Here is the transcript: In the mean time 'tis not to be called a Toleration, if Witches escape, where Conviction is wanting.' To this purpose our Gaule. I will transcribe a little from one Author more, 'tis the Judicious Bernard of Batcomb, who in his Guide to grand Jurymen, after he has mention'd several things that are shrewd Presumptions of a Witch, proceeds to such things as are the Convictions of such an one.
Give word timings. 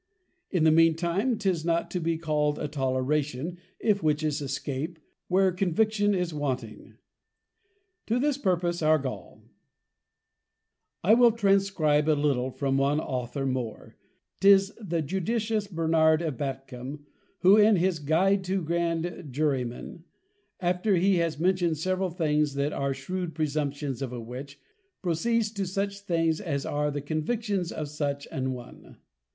In 0.49 0.63
the 0.63 0.71
mean 0.71 0.95
time 0.95 1.37
'tis 1.37 1.63
not 1.63 1.91
to 1.91 1.99
be 1.99 2.17
called 2.17 2.57
a 2.57 2.67
Toleration, 2.67 3.59
if 3.79 4.01
Witches 4.01 4.41
escape, 4.41 4.97
where 5.27 5.51
Conviction 5.51 6.15
is 6.15 6.33
wanting.' 6.33 6.95
To 8.07 8.17
this 8.17 8.39
purpose 8.39 8.81
our 8.81 8.97
Gaule. 8.97 9.43
I 11.03 11.13
will 11.13 11.31
transcribe 11.31 12.09
a 12.09 12.17
little 12.19 12.49
from 12.49 12.77
one 12.79 12.99
Author 12.99 13.45
more, 13.45 13.95
'tis 14.39 14.73
the 14.81 15.03
Judicious 15.03 15.67
Bernard 15.67 16.23
of 16.23 16.35
Batcomb, 16.35 17.05
who 17.41 17.57
in 17.57 17.75
his 17.75 17.99
Guide 17.99 18.43
to 18.45 18.63
grand 18.63 19.27
Jurymen, 19.31 20.05
after 20.59 20.95
he 20.95 21.17
has 21.17 21.37
mention'd 21.37 21.77
several 21.77 22.09
things 22.09 22.55
that 22.55 22.73
are 22.73 22.95
shrewd 22.95 23.35
Presumptions 23.35 24.01
of 24.01 24.11
a 24.11 24.19
Witch, 24.19 24.59
proceeds 25.03 25.51
to 25.51 25.67
such 25.67 25.99
things 25.99 26.41
as 26.41 26.65
are 26.65 26.89
the 26.89 27.01
Convictions 27.01 27.71
of 27.71 27.87
such 27.87 28.25
an 28.31 28.51
one. 28.53 28.97